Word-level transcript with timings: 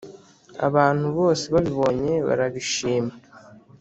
Abantu 0.67 1.05
bose 1.17 1.45
babibonye 1.53 2.13
barabishima 2.27 3.13